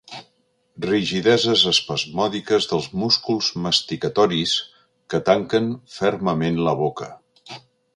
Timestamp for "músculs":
3.03-3.53